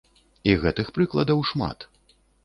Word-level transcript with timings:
І 0.53 0.53
гэтых 0.63 0.87
прыкладаў 0.95 1.43
шмат. 1.51 1.85